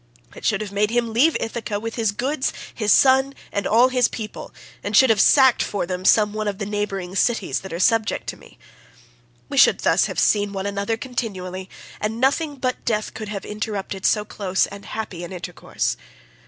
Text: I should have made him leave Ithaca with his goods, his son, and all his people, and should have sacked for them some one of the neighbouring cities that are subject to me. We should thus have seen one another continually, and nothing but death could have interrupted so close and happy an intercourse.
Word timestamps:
I 0.35 0.41
should 0.41 0.61
have 0.61 0.71
made 0.71 0.89
him 0.89 1.13
leave 1.13 1.37
Ithaca 1.39 1.79
with 1.79 1.93
his 1.93 2.11
goods, 2.11 2.51
his 2.73 2.91
son, 2.91 3.35
and 3.51 3.67
all 3.67 3.89
his 3.89 4.07
people, 4.07 4.51
and 4.83 4.97
should 4.97 5.11
have 5.11 5.21
sacked 5.21 5.61
for 5.61 5.85
them 5.85 6.05
some 6.05 6.33
one 6.33 6.47
of 6.47 6.57
the 6.57 6.65
neighbouring 6.65 7.15
cities 7.15 7.59
that 7.59 7.71
are 7.71 7.77
subject 7.77 8.25
to 8.29 8.35
me. 8.37 8.57
We 9.47 9.57
should 9.57 9.81
thus 9.81 10.05
have 10.07 10.17
seen 10.19 10.53
one 10.53 10.65
another 10.65 10.97
continually, 10.97 11.69
and 11.99 12.19
nothing 12.19 12.55
but 12.55 12.83
death 12.83 13.13
could 13.13 13.29
have 13.29 13.45
interrupted 13.45 14.03
so 14.07 14.25
close 14.25 14.65
and 14.65 14.85
happy 14.85 15.23
an 15.23 15.31
intercourse. 15.31 15.97